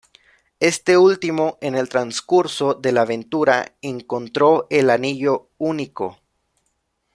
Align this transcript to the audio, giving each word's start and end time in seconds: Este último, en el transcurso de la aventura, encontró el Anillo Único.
Este 0.59 0.97
último, 0.97 1.59
en 1.61 1.75
el 1.75 1.87
transcurso 1.87 2.73
de 2.73 2.91
la 2.91 3.01
aventura, 3.03 3.75
encontró 3.83 4.65
el 4.71 4.89
Anillo 4.89 5.49
Único. 5.59 6.17